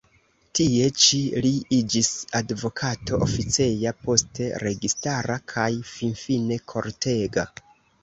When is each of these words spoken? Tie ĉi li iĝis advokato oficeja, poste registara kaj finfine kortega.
Tie 0.59 0.85
ĉi 1.03 1.19
li 1.45 1.51
iĝis 1.77 2.09
advokato 2.41 3.21
oficeja, 3.27 3.95
poste 4.09 4.51
registara 4.67 5.41
kaj 5.55 5.71
finfine 5.95 6.63
kortega. 6.75 7.51